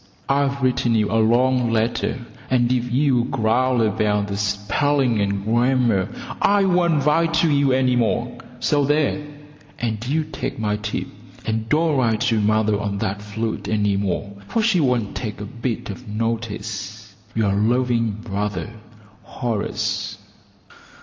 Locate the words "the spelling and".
4.29-5.45